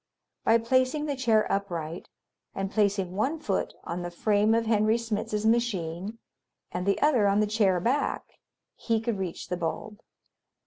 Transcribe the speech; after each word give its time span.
By 0.43 0.57
placing 0.57 1.05
the 1.05 1.15
chair 1.15 1.45
upright 1.51 2.09
and 2.55 2.71
placing 2.71 3.11
one 3.15 3.37
foot 3.39 3.75
on 3.83 4.01
the 4.01 4.09
frame 4.09 4.55
of 4.55 4.65
Henry 4.65 4.97
Smitz's 4.97 5.45
machine 5.45 6.17
and 6.71 6.87
the 6.87 6.99
other 7.03 7.27
on 7.27 7.39
the 7.39 7.45
chair 7.45 7.79
back, 7.79 8.25
he 8.75 8.99
could 8.99 9.19
reach 9.19 9.49
the 9.49 9.57
bulb. 9.57 9.99